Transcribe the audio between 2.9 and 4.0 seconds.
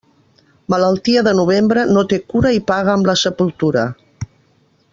amb la sepultura.